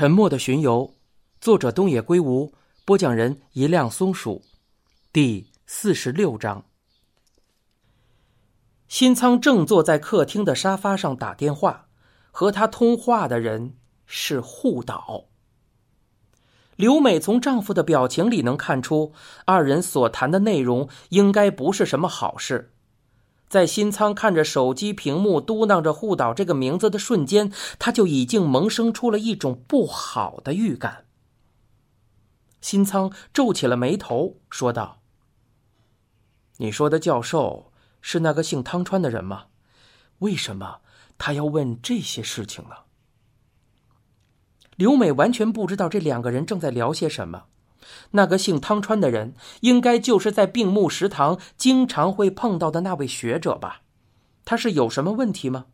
[0.00, 0.94] 沉默的巡游，
[1.42, 2.54] 作者东野圭吾，
[2.86, 4.40] 播讲人一辆松鼠，
[5.12, 6.64] 第四十六章。
[8.88, 11.88] 新仓正坐在客厅的沙发上打电话，
[12.30, 13.76] 和他通话的人
[14.06, 15.26] 是护岛。
[16.76, 19.12] 刘美从丈夫的表情里能看出，
[19.44, 22.72] 二人所谈的内容应该不是什么好事。
[23.50, 31.04] 在新仓看着手机屏幕，嘟囔着“护岛”这个名字的瞬间，他就已经萌生出了一种不好的预感。
[32.60, 35.02] 新仓皱起了眉头，说道
[36.58, 39.46] ：“你说的教授是那个姓汤川的人吗？
[40.20, 40.80] 为什么
[41.18, 42.76] 他要问这些事情呢？”
[44.76, 47.46] 刘美完全不知道这两个人正在聊些什么。
[48.12, 53.82] 那个姓汤川的人，应该就是在病木食堂经常会碰到的那位学者吧？
[54.44, 55.66] 他是有什么问题吗？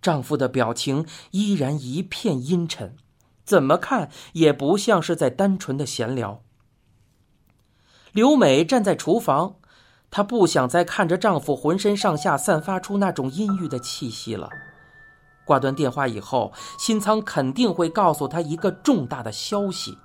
[0.00, 2.96] 丈夫的表情依然一片阴沉，
[3.44, 6.42] 怎么看也不像是在单纯的闲聊。
[8.12, 9.56] 刘美站在厨房，
[10.10, 14.48] 她不想再看着丈夫浑身上下散发出那种阴郁的气息了。
[15.44, 19.98] 挂断电话以后，新仓肯定会告诉她一个重大的消息。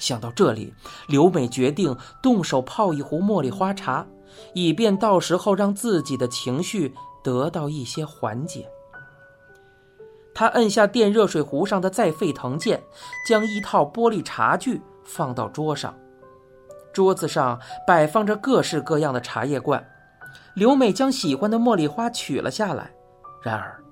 [0.00, 0.74] 想到这里，
[1.06, 4.04] 刘美决定动手泡一壶茉莉花茶，
[4.54, 8.68] 以便到时候让自己的情绪得到一些缓解。
[10.34, 12.82] 她按下电热水壶上的再沸腾键，
[13.28, 15.94] 将一套玻璃茶具放到桌上。
[16.92, 19.86] 桌子上摆放着各式各样的茶叶罐。
[20.54, 22.90] 刘美将喜欢的茉莉花取了下来，
[23.42, 23.82] 然而，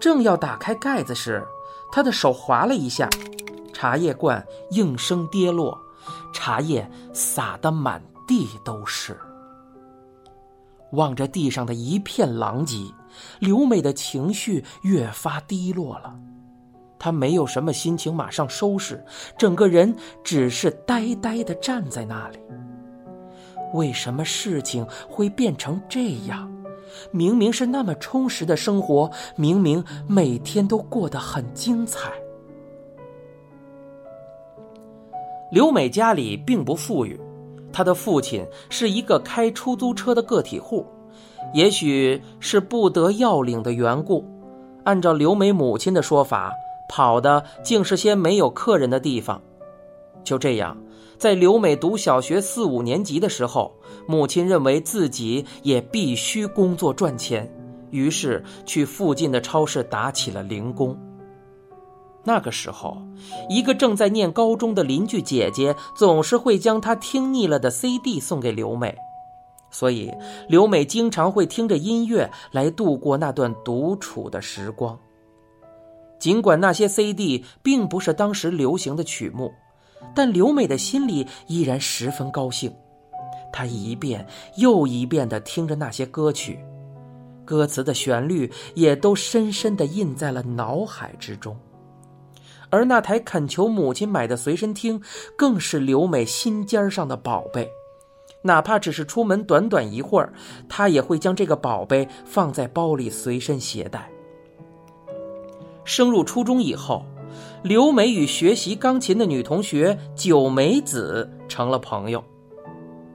[0.00, 1.44] 正要打开盖子时，
[1.92, 3.08] 她的手滑了一下。
[3.80, 5.80] 茶叶罐应声跌落，
[6.34, 9.18] 茶叶洒得满地都是。
[10.92, 12.76] 望着地上的一片狼藉，
[13.38, 16.14] 刘美的情绪越发低落了。
[16.98, 19.02] 她没有什么心情马上收拾，
[19.38, 22.38] 整个人只是呆呆的站在那里。
[23.72, 26.52] 为什么事情会变成这样？
[27.12, 32.12] 明明是那么充实的生活，明明每天都过得很精彩。
[35.50, 37.18] 刘美家里并不富裕，
[37.72, 40.86] 她的父亲是一个开出租车的个体户，
[41.52, 44.24] 也许是不得要领的缘故，
[44.84, 46.52] 按照刘美母亲的说法，
[46.88, 49.42] 跑的竟是些没有客人的地方。
[50.22, 50.76] 就这样，
[51.18, 53.74] 在刘美读小学四五年级的时候，
[54.06, 57.50] 母亲认为自己也必须工作赚钱，
[57.90, 60.96] 于是去附近的超市打起了零工。
[62.22, 62.98] 那个时候，
[63.48, 68.94] 一个正在念高中的邻居姐姐总是会将她听腻了的 CD 送给刘美，
[69.70, 70.12] 所以
[70.48, 74.98] 刘美经常会听着音乐来度过那段独处的时光。
[76.18, 79.50] 尽管那些 CD 并不是当时流行的曲目，
[80.14, 82.70] 但刘美的心里依然十分高兴。
[83.50, 84.26] 她一遍
[84.56, 86.62] 又一遍地听着那些歌曲，
[87.46, 91.56] 歌词的旋律也都深深地印在了脑海之中。
[92.70, 95.00] 而那台恳求母亲买的随身听，
[95.36, 97.70] 更是刘美心尖上的宝贝。
[98.42, 100.32] 哪怕只是出门短短一会儿，
[100.68, 104.10] 她也会将这个宝贝放在包里随身携带。
[105.84, 107.04] 升入初中以后，
[107.62, 112.24] 刘美与学习钢琴的女同学九美子成了朋友。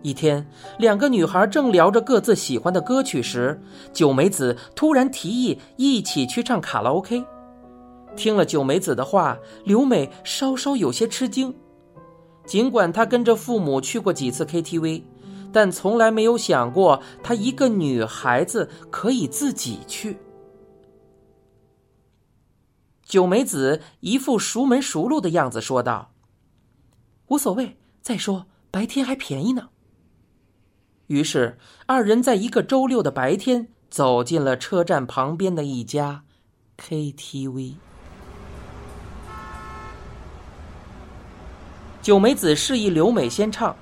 [0.04, 0.46] 一天，
[0.78, 3.60] 两个女孩正聊着各自喜欢的歌曲时，
[3.92, 7.24] 九美子突然提议一起去唱卡拉 OK。
[8.16, 11.56] 听了九美子的话，刘美稍稍有些吃惊。
[12.46, 15.04] 尽管她跟着父母去过几次 KTV，
[15.52, 20.18] 但从来没有想过她一个女孩子可以自己去。
[23.04, 26.12] 九美子一副熟门熟路的样子说道
[27.30, 29.70] ：“无所谓，再说白天还便宜呢。”
[31.08, 36.24] 于是二人在一个周六的白天走进了车站旁边的一家
[36.78, 37.76] KTV。
[42.06, 43.76] 九美子示意刘美先唱，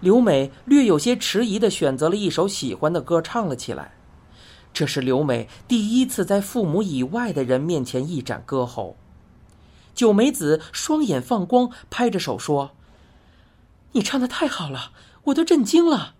[0.00, 3.94] 刘美略有些迟疑的选择了一首喜欢的歌唱了起来。
[4.74, 8.98] 这是刘美第一次在父母以外的人面前一展歌喉。
[9.94, 12.72] 九美子双眼放光，拍着手说
[13.92, 14.92] ：“你唱的太好了，
[15.24, 16.16] 我都震惊了。”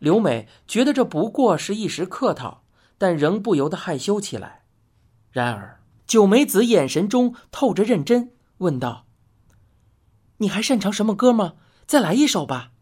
[0.00, 2.62] 刘美觉得这不过是一时客套，
[2.96, 4.62] 但仍不由得害羞起来。
[5.30, 9.04] 然而，九美子眼神中透着认真，问道。
[10.38, 11.54] 你还擅长什么歌吗？
[11.86, 12.72] 再来一首吧。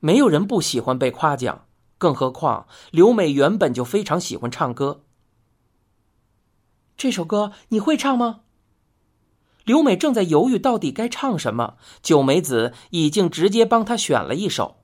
[0.00, 1.66] 没有人不喜欢被夸奖，
[1.96, 5.04] 更何况刘美原本就非常喜欢唱歌。
[6.96, 8.40] 这首歌你会唱吗？
[9.64, 14.82] 刘美正在犹豫到底该唱什么，九美子已经直接帮她选了一首。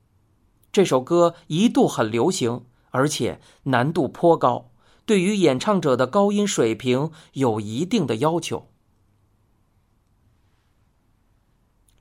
[0.73, 4.73] 这首歌一度很流行，而且难度颇高，
[5.07, 8.69] 对于演唱者的高音水平有一定的要求。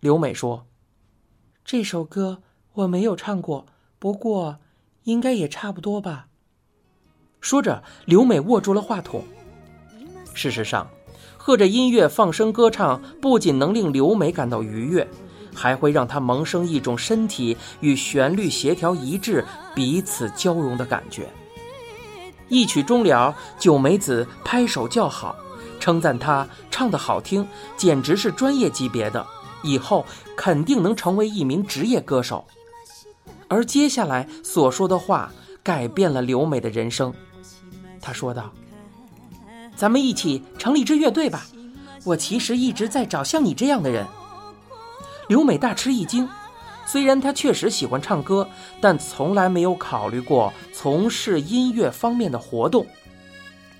[0.03, 0.65] 刘美说
[1.63, 2.41] ：“这首歌
[2.73, 3.65] 我没有唱过，
[3.99, 4.57] 不过
[5.03, 6.27] 应该也差不多吧。”
[7.39, 9.23] 说着，刘美握住了话筒。
[10.33, 10.89] 事实上，
[11.37, 15.07] 和着音乐放声歌唱，不仅能令刘美感到愉悦，
[15.55, 21.29] 还会让她萌生一种身体与旋律协调一致、彼此交融的感觉。
[22.49, 25.33] 一曲终了，九美子拍手叫好，
[25.79, 27.47] 称赞她唱得好听，
[27.77, 29.25] 简直是专业级别的。
[29.63, 30.05] 以后
[30.37, 32.45] 肯定能成为一名职业歌手，
[33.47, 35.31] 而接下来所说的话
[35.63, 37.13] 改变了刘美的人生。
[38.01, 38.51] 他说道
[39.75, 41.45] ：“咱们一起成立支乐队吧！
[42.03, 44.05] 我其实一直在找像你这样的人。”
[45.29, 46.27] 刘美大吃一惊，
[46.85, 48.47] 虽然她确实喜欢唱歌，
[48.81, 52.85] 但从来没有考虑过从事音乐方面的活动。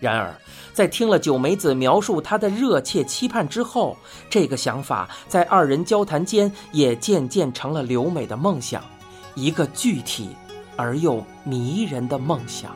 [0.03, 0.35] 然而，
[0.73, 3.95] 在听了九美子描述她的热切期盼之后，
[4.29, 8.83] 这个想法在二人交谈间也渐渐成了刘美的梦想，
[9.33, 10.35] 一个具体
[10.75, 12.75] 而又迷人的梦想。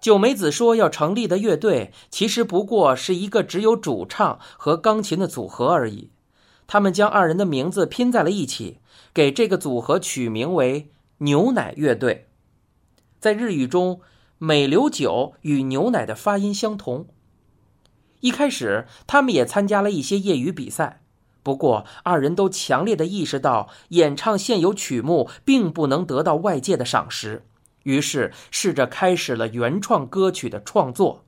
[0.00, 6.10] 九美子说要成立的乐队，其实不过是一个只有主唱和钢琴的组合而已。
[6.66, 8.78] 他们将二人的名字拼在了一起，
[9.12, 12.28] 给这个组合取名为“牛奶乐队”。
[13.20, 14.00] 在日语中。
[14.38, 17.06] 美流酒与牛奶的发音相同。
[18.20, 21.02] 一开始，他们也参加了一些业余比赛，
[21.42, 27.44] 不过二人都强烈的意识到演唱现有曲目并不能得到外界的赏识，
[27.82, 31.24] 于是试着开始了原创歌曲的创作。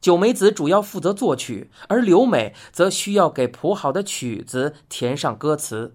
[0.00, 5.94] 九美子主要负责作曲，而刘美则需要给谱好的曲子填上歌词。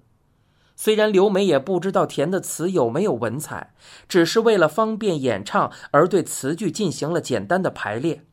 [0.79, 3.74] 虽然刘梅也不知道填的词有没有文采，
[4.07, 8.24] 只是为了方便演唱而对词句进行了简单的排列，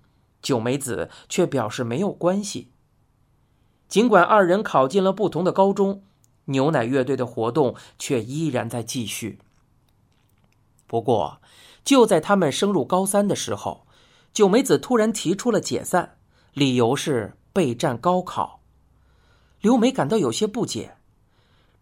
[0.42, 2.70] 九美子却表示没有关系。
[3.88, 6.04] 尽管二人考进了不同的高中，
[6.44, 9.38] 牛奶乐队的活动却依然在继续。
[10.86, 11.40] 不过，
[11.82, 13.86] 就在他们升入高三的时候，
[14.34, 16.18] 九美子突然提出了解散，
[16.52, 18.60] 理由是备战高考。
[19.62, 20.98] 刘梅感到有些不解。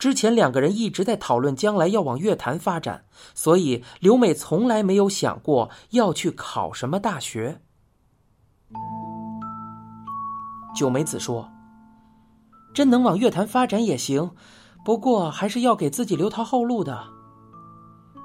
[0.02, 3.04] 之前两个人一直在讨论将来要往乐坛发展，
[3.34, 7.60] 所以刘美从来没有想过要去考什么大学。
[10.74, 11.48] 九美子说
[12.74, 14.32] ：“真能往乐坛发展也行，
[14.84, 17.04] 不过还是要给自己留条后路的。”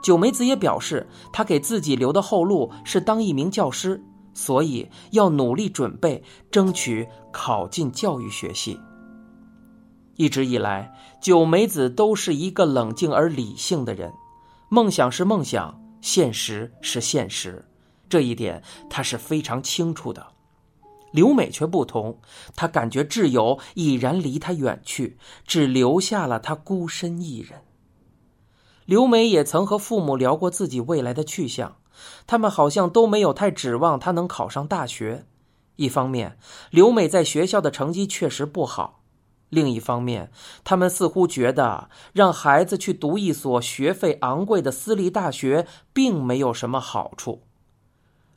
[0.01, 4.03] 九美子也表示，她给自己留的后路是当一名教师，
[4.33, 8.79] 所以要努力准备，争取考进教育学系。
[10.17, 14.11] 一直以来，九美子都是一个冷静而理性的人。
[14.69, 17.65] 梦想是梦想，现实是现实，
[18.09, 20.27] 这一点她是非常清楚的。
[21.11, 22.19] 刘美却不同，
[22.55, 27.61] 她感觉挚友已然离她远去，只留下了她孤身一人。
[28.85, 31.77] 刘美也曾和父母聊过自己未来的去向，
[32.25, 35.25] 他们好像都没有太指望她能考上大学。
[35.75, 36.37] 一方面，
[36.71, 39.03] 刘美在学校的成绩确实不好。
[39.49, 40.31] 另一方面，
[40.63, 47.43] 他们似乎觉得让孩子去读一所学费昂贵的私立大学并没有什么好处。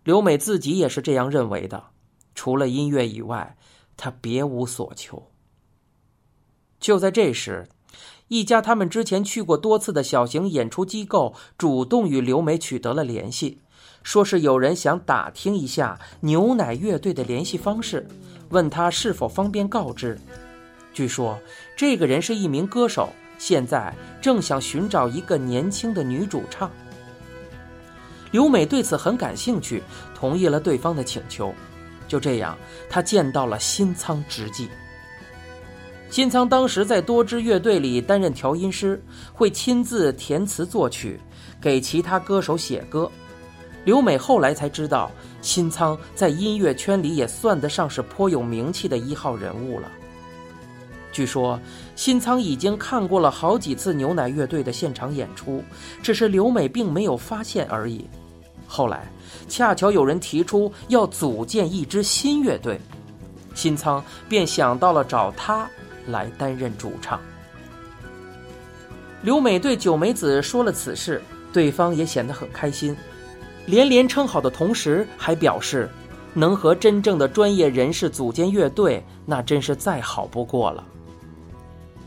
[0.05, 1.85] 刘美自己也是这样认为的。
[2.35, 3.57] 除了音乐以外，
[3.97, 5.31] 她别无所求。
[6.79, 7.69] 就在这时，
[8.29, 13.59] 一家他们之前去过多次的小型演出机构主动与刘美取得了联系，
[14.03, 18.09] 说是有人想打听一下牛奶乐队的联系方式，
[18.51, 20.19] 问他是否方便告知。
[20.93, 21.39] 据说，
[21.77, 26.71] 这个人是一名歌手，现在正想寻找一个年轻的女主唱。
[28.31, 29.83] 刘美对此很感兴趣，
[30.15, 31.55] 同意了对方的请求。
[32.07, 34.69] 就这样，她见到了新仓直纪。
[36.11, 39.01] 新仓当时在多支乐队里担任调音师，
[39.33, 41.21] 会亲自填词作曲，
[41.61, 43.11] 给其他歌手写歌。
[43.85, 49.89] 刘美后来才知道，新仓在音乐圈里也算得上是颇有名气的一号人物了。
[51.13, 51.59] 据说
[51.97, 55.63] 新仓已经看过了好几次牛奶乐队的现场演出，
[56.03, 58.09] 只是刘美并没有发现而已。
[58.67, 59.11] 后来
[59.49, 62.81] 恰巧有人提出要组建一支新乐队，
[63.55, 65.69] 新仓便想到了找他
[66.07, 67.21] 来担任主唱。
[69.23, 71.21] 刘美对九美子说了此事，
[71.53, 72.97] 对方也显得很开心，
[73.67, 75.91] 连连称好的同时还表示
[76.33, 80.83] ：“能和真正的专业人士组建乐队，那真是再好不过了。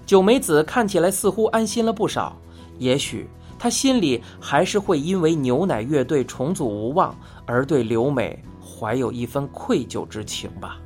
[0.05, 2.35] 九美子看起来似乎安心了不少，
[2.77, 10.77] 也许她心里还是会因为牛奶乐队重组无望而对刘美怀有一份愧疚之情吧。